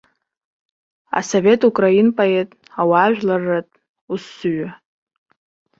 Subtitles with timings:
[1.19, 2.49] Асовет украин поет,
[2.81, 3.75] ауажәларратә
[4.13, 4.69] усзуҩы.